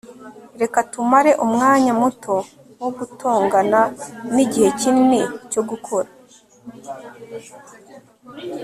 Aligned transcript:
reka 0.61 0.79
tumare 0.91 1.31
umwanya 1.45 1.91
muto 2.01 2.35
wo 2.81 2.89
gutongana 2.97 3.79
nigihe 4.33 4.69
kinini 4.79 5.21
cyo 5.51 5.61
gukora 5.69 6.09